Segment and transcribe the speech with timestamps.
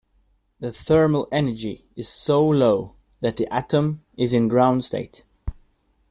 [0.59, 5.25] The thermal energy is so low that the atom is in ground state.